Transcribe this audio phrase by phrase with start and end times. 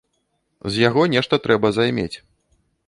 [0.71, 2.13] З яго нешта трэба займець.